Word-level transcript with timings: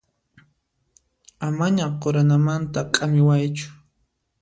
Amaña 1.47 1.85
quranamanta 2.01 2.79
k'amiwaychu. 2.93 3.67